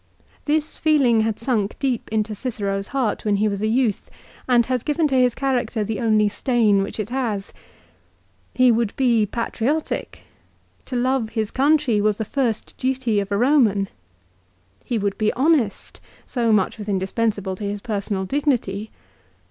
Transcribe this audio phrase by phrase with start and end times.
[0.45, 4.09] This feeling had sunk deep into Cicero's heart when he was a youth
[4.49, 7.53] and has given to his character the only stain which it has.
[8.55, 10.23] He would be patriotic.
[10.85, 13.89] To love his country was the first duty of a Roman.
[14.83, 16.01] He would be honest.
[16.25, 18.89] So much was indispensable to his personal dignity.